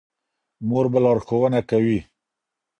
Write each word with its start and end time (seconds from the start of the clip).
مور 0.67 0.85
به 0.91 0.99
لارښوونه 1.05 1.59
کوي. 1.69 1.99